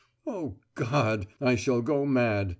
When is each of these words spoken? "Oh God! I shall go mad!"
"Oh 0.25 0.55
God! 0.73 1.27
I 1.39 1.53
shall 1.53 1.83
go 1.83 2.07
mad!" 2.07 2.49